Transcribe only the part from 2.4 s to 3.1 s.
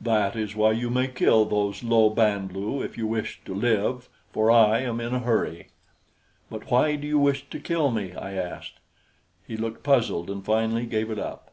lu if you